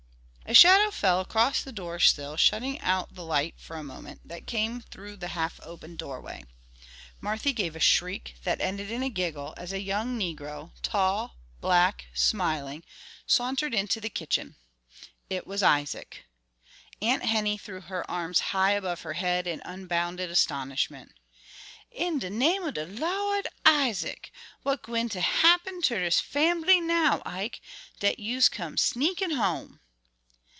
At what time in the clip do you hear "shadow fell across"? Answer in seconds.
0.53-1.63